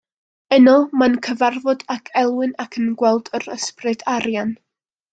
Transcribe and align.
Yno 0.55 0.71
mae'n 1.01 1.17
cyfarfod 1.27 1.85
ag 1.97 2.11
Elwyn 2.23 2.57
ac 2.67 2.81
yn 2.83 2.91
gweld 3.05 3.33
yr 3.41 3.49
Ysbryd 3.61 4.09
Arian. 4.19 4.59